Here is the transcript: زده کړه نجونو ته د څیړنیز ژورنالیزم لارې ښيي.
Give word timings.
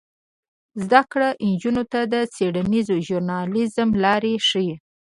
زده 0.83 1.01
کړه 1.11 1.29
نجونو 1.49 1.83
ته 1.91 1.99
د 2.13 2.15
څیړنیز 2.35 2.87
ژورنالیزم 3.05 3.89
لارې 4.03 4.33
ښيي. 4.47 4.73